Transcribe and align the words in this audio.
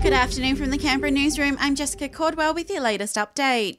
Good 0.00 0.12
afternoon 0.12 0.54
from 0.54 0.70
the 0.70 0.78
Canberra 0.78 1.10
newsroom. 1.10 1.56
I'm 1.58 1.74
Jessica 1.74 2.08
Cordwell 2.08 2.54
with 2.54 2.70
your 2.70 2.80
latest 2.80 3.16
update. 3.16 3.78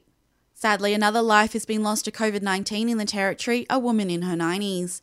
Sadly, 0.52 0.92
another 0.92 1.22
life 1.22 1.54
has 1.54 1.64
been 1.64 1.82
lost 1.82 2.04
to 2.04 2.12
COVID 2.12 2.42
19 2.42 2.90
in 2.90 2.98
the 2.98 3.06
Territory, 3.06 3.64
a 3.70 3.78
woman 3.78 4.10
in 4.10 4.22
her 4.22 4.36
90s. 4.36 5.00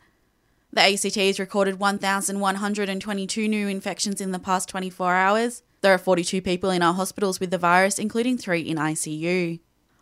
The 0.72 0.82
ACT 0.82 1.16
has 1.16 1.40
recorded 1.40 1.80
1,122 1.80 3.48
new 3.48 3.68
infections 3.68 4.22
in 4.22 4.32
the 4.32 4.38
past 4.38 4.70
24 4.70 5.16
hours. 5.16 5.64
There 5.82 5.92
are 5.92 5.98
42 5.98 6.40
people 6.44 6.70
in 6.70 6.84
our 6.84 6.94
hospitals 6.94 7.40
with 7.40 7.50
the 7.50 7.58
virus, 7.58 7.98
including 7.98 8.38
three 8.38 8.62
in 8.62 8.78
ICU. 8.78 9.60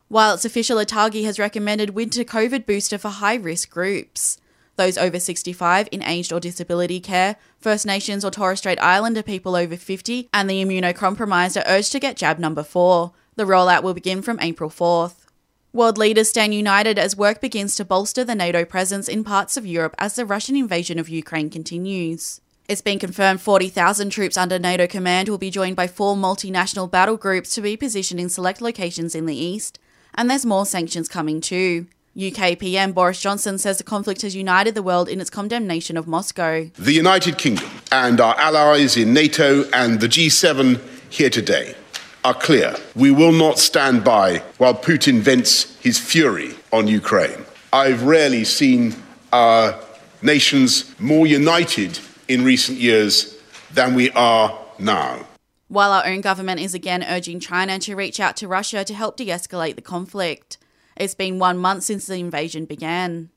While 0.10 0.34
it's 0.34 0.46
official, 0.46 0.78
ATAGI 0.78 1.24
has 1.24 1.40
recommended 1.40 1.92
winter 1.92 2.26
COVID 2.26 2.66
booster 2.66 2.98
for 2.98 3.10
high 3.10 3.36
risk 3.36 3.70
groups. 3.70 4.38
Those 4.76 4.98
over 4.98 5.20
65 5.20 5.88
in 5.92 6.04
aged 6.04 6.34
or 6.34 6.40
disability 6.40 7.00
care, 7.00 7.38
First 7.58 7.86
Nations 7.86 8.26
or 8.26 8.32
Torres 8.32 8.60
Strait 8.60 8.82
Islander 8.82 9.24
people 9.24 9.56
over 9.56 9.78
50, 9.78 10.30
and 10.34 10.50
the 10.50 10.64
immunocompromised 10.64 11.60
are 11.60 11.70
urged 11.70 11.92
to 11.94 12.00
get 12.00 12.18
jab 12.18 12.40
number 12.40 12.64
4. 12.64 13.12
The 13.36 13.46
rollout 13.46 13.84
will 13.84 13.94
begin 13.94 14.22
from 14.22 14.40
April 14.42 14.70
4th. 14.70 15.26
World 15.72 15.98
leaders 15.98 16.30
stand 16.30 16.54
united 16.54 16.98
as 16.98 17.18
work 17.18 17.42
begins 17.42 17.76
to 17.76 17.84
bolster 17.84 18.24
the 18.24 18.36
NATO 18.36 18.64
presence 18.64 19.10
in 19.10 19.26
parts 19.26 19.58
of 19.58 19.66
Europe 19.66 19.96
as 19.98 20.16
the 20.16 20.26
Russian 20.26 20.56
invasion 20.56 21.00
of 21.00 21.10
Ukraine 21.10 21.50
continues. 21.50 22.40
It's 22.68 22.82
been 22.82 22.98
confirmed 22.98 23.42
40,000 23.42 24.10
troops 24.10 24.38
under 24.38 24.58
NATO 24.58 24.88
command 24.88 25.30
will 25.30 25.38
be 25.38 25.52
joined 25.52 25.76
by 25.76 25.88
four 25.88 26.16
multinational 26.16 26.90
battle 26.90 27.18
groups 27.18 27.54
to 27.56 27.62
be 27.62 27.78
positioned 27.78 28.20
in 28.20 28.30
select 28.30 28.62
locations 28.62 29.16
in 29.16 29.26
the 29.26 29.36
east, 29.36 29.78
and 30.16 30.30
there's 30.30 30.46
more 30.46 30.66
sanctions 30.66 31.08
coming 31.08 31.42
too. 31.42 31.88
UK 32.18 32.58
PM 32.58 32.94
Boris 32.94 33.20
Johnson 33.20 33.58
says 33.58 33.78
the 33.78 33.84
conflict 33.84 34.22
has 34.22 34.34
united 34.38 34.74
the 34.74 34.82
world 34.82 35.10
in 35.10 35.20
its 35.20 35.30
condemnation 35.30 35.98
of 35.98 36.08
Moscow. 36.08 36.70
The 36.76 36.94
United 36.94 37.38
Kingdom 37.38 37.70
and 37.92 38.22
our 38.22 38.40
allies 38.40 38.96
in 38.96 39.14
NATO 39.14 39.70
and 39.72 40.00
the 40.00 40.08
G7 40.08 40.80
here 41.10 41.30
today 41.30 41.76
are 42.24 42.34
clear. 42.34 42.74
We 42.96 43.12
will 43.12 43.34
not 43.34 43.60
stand 43.60 44.06
by 44.06 44.38
while 44.58 44.74
Putin 44.74 45.20
vents 45.20 45.78
his 45.82 46.00
fury 46.00 46.56
on 46.72 46.88
Ukraine. 46.88 47.44
I've 47.74 48.04
rarely 48.04 48.46
seen 48.46 48.96
our 49.34 49.78
nations 50.22 50.98
more 50.98 51.28
united 51.28 52.00
in 52.30 52.46
recent 52.46 52.78
years 52.78 53.38
than 53.74 53.94
we 53.94 54.10
are 54.12 54.58
now. 54.80 55.28
While 55.68 55.92
our 55.92 56.06
own 56.06 56.22
government 56.22 56.62
is 56.62 56.74
again 56.74 57.04
urging 57.04 57.42
China 57.42 57.78
to 57.80 57.94
reach 57.94 58.22
out 58.22 58.38
to 58.38 58.48
Russia 58.48 58.86
to 58.86 58.94
help 58.94 59.18
de 59.18 59.28
escalate 59.28 59.76
the 59.76 59.82
conflict. 59.82 60.58
It's 60.96 61.16
been 61.16 61.40
one 61.40 61.58
month 61.58 61.84
since 61.84 62.08
the 62.08 62.16
invasion 62.16 62.66
began. 62.66 63.30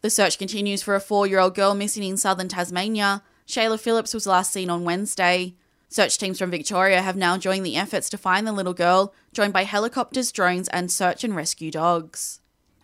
The 0.00 0.10
search 0.10 0.38
continues 0.38 0.82
for 0.82 0.94
a 0.94 1.00
four 1.00 1.26
year 1.26 1.38
old 1.38 1.54
girl 1.54 1.74
missing 1.74 2.02
in 2.02 2.16
southern 2.16 2.48
Tasmania. 2.48 3.22
Shayla 3.46 3.78
Phillips 3.78 4.14
was 4.14 4.26
last 4.26 4.52
seen 4.52 4.70
on 4.70 4.84
Wednesday. 4.84 5.56
Search 5.88 6.18
teams 6.18 6.38
from 6.38 6.50
Victoria 6.50 7.02
have 7.02 7.16
now 7.16 7.36
joined 7.36 7.64
the 7.64 7.76
efforts 7.76 8.08
to 8.10 8.18
find 8.18 8.46
the 8.46 8.52
little 8.52 8.74
girl, 8.74 9.14
joined 9.32 9.52
by 9.52 9.64
helicopters, 9.64 10.32
drones, 10.32 10.68
and 10.68 10.90
search 10.90 11.24
and 11.24 11.36
rescue 11.36 11.70
dogs. 11.70 12.40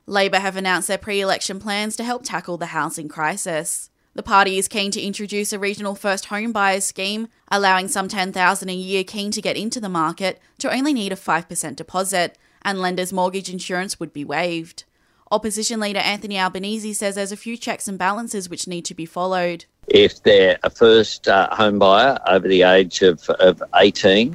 Labor 0.06 0.38
have 0.38 0.56
announced 0.56 0.88
their 0.88 0.98
pre 0.98 1.20
election 1.20 1.58
plans 1.58 1.96
to 1.96 2.04
help 2.04 2.22
tackle 2.22 2.58
the 2.58 2.66
housing 2.66 3.08
crisis. 3.08 3.90
The 4.14 4.22
party 4.22 4.58
is 4.58 4.68
keen 4.68 4.90
to 4.92 5.00
introduce 5.00 5.52
a 5.52 5.58
regional 5.58 5.94
first 5.94 6.26
home 6.26 6.52
buyers 6.52 6.84
scheme, 6.84 7.28
allowing 7.48 7.88
some 7.88 8.08
10,000 8.08 8.68
a 8.68 8.72
year 8.72 9.04
keen 9.04 9.30
to 9.30 9.40
get 9.40 9.56
into 9.56 9.80
the 9.80 9.88
market 9.88 10.40
to 10.58 10.72
only 10.72 10.92
need 10.92 11.12
a 11.12 11.16
5% 11.16 11.76
deposit, 11.76 12.36
and 12.62 12.80
lenders' 12.80 13.12
mortgage 13.12 13.50
insurance 13.50 13.98
would 13.98 14.12
be 14.12 14.24
waived. 14.24 14.84
Opposition 15.30 15.80
leader 15.80 16.00
Anthony 16.00 16.38
Albanese 16.38 16.92
says 16.92 17.14
there's 17.14 17.32
a 17.32 17.36
few 17.36 17.56
checks 17.56 17.86
and 17.86 17.98
balances 17.98 18.48
which 18.48 18.66
need 18.66 18.84
to 18.86 18.94
be 18.94 19.06
followed 19.06 19.64
if 19.90 20.22
they're 20.22 20.58
a 20.62 20.70
first 20.70 21.28
uh, 21.28 21.48
home 21.54 21.78
buyer 21.78 22.18
over 22.28 22.48
the 22.48 22.62
age 22.62 23.02
of, 23.02 23.28
of 23.28 23.62
18, 23.76 24.34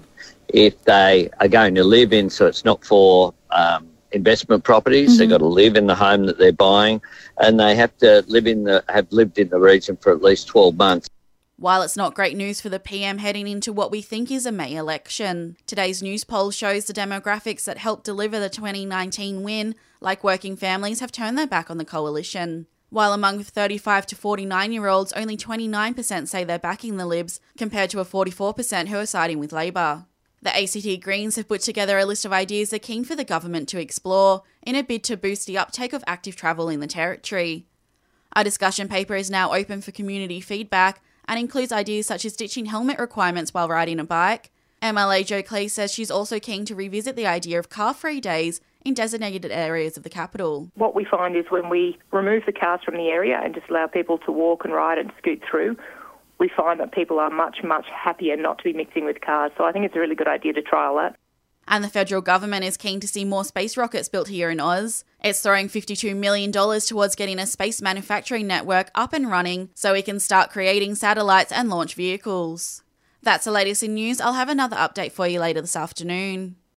if 0.50 0.84
they 0.84 1.30
are 1.40 1.48
going 1.48 1.74
to 1.76 1.84
live 1.84 2.14
in, 2.14 2.30
so 2.30 2.46
it's 2.46 2.66
not 2.66 2.84
for 2.84 3.34
um, 3.52 3.88
investment 4.12 4.64
properties, 4.64 5.12
mm-hmm. 5.12 5.20
they've 5.20 5.30
got 5.30 5.38
to 5.40 5.46
live 5.46 5.76
in 5.76 5.88
the 5.88 5.96
home 5.96 6.26
that 6.26 6.38
they're 6.38 6.52
buying, 6.52 7.02
and 7.40 7.60
they 7.60 7.76
have 7.76 7.96
to 7.98 8.24
live 8.28 8.48
in 8.48 8.66
the 8.66 8.84
have 8.90 9.12
lived 9.12 9.40
in 9.40 9.50
the 9.50 9.60
region 9.60 9.98
for 9.98 10.12
at 10.12 10.22
least 10.22 10.48
12 10.48 10.76
months. 10.76 11.10
While 11.58 11.84
it's 11.84 11.96
not 11.96 12.16
great 12.16 12.36
news 12.36 12.60
for 12.60 12.68
the 12.68 12.82
PM 12.82 13.20
heading 13.20 13.48
into 13.48 13.72
what 13.72 13.90
we 13.90 14.02
think 14.02 14.30
is 14.30 14.46
a 14.46 14.52
May 14.52 14.76
election, 14.76 15.56
today's 15.66 16.04
Newspoll 16.04 16.52
shows 16.52 16.84
the 16.84 16.94
demographics 16.94 17.64
that 17.64 17.78
helped 17.78 18.04
deliver 18.04 18.42
the 18.42 18.50
2019 18.50 19.42
win, 19.42 19.74
like 20.02 20.22
working 20.22 20.58
families, 20.58 21.00
have 21.00 21.14
turned 21.14 21.38
their 21.38 21.48
back 21.48 21.72
on 21.72 21.78
the 21.78 21.86
coalition. 21.86 22.68
While 22.90 23.14
among 23.14 23.42
35 23.42 24.06
to 24.08 24.16
49 24.18 24.74
year 24.74 24.88
olds, 24.88 25.14
only 25.14 25.38
29% 25.38 26.28
say 26.28 26.44
they're 26.44 26.60
backing 26.60 26.98
the 26.98 27.06
Libs, 27.06 27.40
compared 27.58 27.90
to 27.92 28.02
a 28.02 28.06
44% 28.06 28.90
who 28.90 28.98
are 28.98 29.06
siding 29.06 29.40
with 29.40 29.54
Labor. 29.54 30.08
The 30.42 30.56
ACT 30.56 31.02
Greens 31.02 31.38
have 31.38 31.48
put 31.48 31.62
together 31.62 31.98
a 31.98 32.06
list 32.06 32.26
of 32.26 32.34
ideas 32.34 32.72
they're 32.72 32.80
keen 32.80 33.06
for 33.06 33.16
the 33.16 33.24
government 33.24 33.70
to 33.70 33.80
explore 33.80 34.44
in 34.62 34.76
a 34.76 34.84
bid 34.84 35.06
to 35.06 35.16
boost 35.16 35.48
the 35.48 35.58
uptake 35.58 35.94
of 35.94 36.04
active 36.06 36.36
travel 36.36 36.68
in 36.68 36.82
the 36.82 36.88
Territory. 36.88 37.66
Our 38.34 38.44
discussion 38.44 38.90
paper 38.90 39.16
is 39.16 39.32
now 39.32 39.54
open 39.54 39.80
for 39.80 39.94
community 39.94 40.42
feedback 40.42 41.02
and 41.28 41.40
includes 41.40 41.72
ideas 41.72 42.08
such 42.08 42.26
as 42.26 42.36
ditching 42.36 42.66
helmet 42.66 43.00
requirements 43.00 43.54
while 43.54 43.68
riding 43.68 44.00
a 44.00 44.04
bike. 44.04 44.52
MLA 44.82 45.26
Jo 45.26 45.42
Clay 45.42 45.68
says 45.68 45.92
she's 45.92 46.12
also 46.12 46.40
keen 46.40 46.66
to 46.66 46.76
revisit 46.76 47.16
the 47.16 47.26
idea 47.26 47.58
of 47.58 47.70
car 47.70 47.94
free 47.94 48.22
days 48.22 48.62
in 48.84 48.94
designated 48.94 49.52
areas 49.52 49.98
of 49.98 50.04
the 50.04 50.10
capital. 50.10 50.70
What 50.76 50.96
we 50.96 51.06
find 51.06 51.36
is 51.36 51.46
when 51.50 51.70
we 51.70 51.98
remove 52.12 52.44
the 52.46 52.52
cars 52.54 52.82
from 52.86 52.96
the 52.96 53.08
area 53.08 53.40
and 53.44 53.56
just 53.56 53.68
allow 53.70 53.88
people 53.88 54.20
to 54.20 54.32
walk 54.32 54.64
and 54.64 54.74
ride 54.74 55.00
and 55.00 55.12
scoot 55.18 55.42
through, 55.50 55.76
we 56.38 56.50
find 56.56 56.80
that 56.80 56.92
people 56.92 57.20
are 57.20 57.30
much, 57.30 57.64
much 57.64 57.86
happier 57.88 58.38
not 58.38 58.60
to 58.60 58.64
be 58.64 58.74
mixing 58.74 59.06
with 59.06 59.22
cars. 59.22 59.52
So 59.58 59.64
I 59.64 59.72
think 59.72 59.86
it's 59.86 59.96
a 59.96 60.00
really 60.00 60.16
good 60.16 60.28
idea 60.28 60.54
to 60.54 60.62
trial 60.62 60.98
that. 60.98 61.16
And 61.68 61.84
the 61.84 61.90
federal 61.90 62.22
government 62.22 62.64
is 62.64 62.78
keen 62.78 63.00
to 63.00 63.08
see 63.08 63.26
more 63.26 63.44
space 63.44 63.76
rockets 63.76 64.08
built 64.08 64.28
here 64.28 64.52
in 64.52 64.60
Oz. 64.60 65.04
It's 65.26 65.40
throwing 65.40 65.70
$52 65.70 66.16
million 66.16 66.52
towards 66.52 67.16
getting 67.16 67.40
a 67.40 67.48
space 67.48 67.82
manufacturing 67.82 68.46
network 68.46 68.92
up 68.94 69.12
and 69.12 69.28
running 69.28 69.70
so 69.74 69.94
we 69.94 70.04
can 70.04 70.20
start 70.20 70.52
creating 70.52 70.94
satellites 70.94 71.52
and 71.52 71.68
launch 71.68 71.96
vehicles. 71.96 72.84
That's 73.24 73.46
the 73.46 73.52
latest 73.52 73.82
in 73.82 73.96
news. 73.96 74.22
I'll 74.22 74.34
have 74.34 74.50
another 74.50 74.76
update 74.76 75.14
for 75.14 75.28
you 75.28 75.40
later 75.40 75.62
this 75.62 75.76
afternoon. 75.76 76.58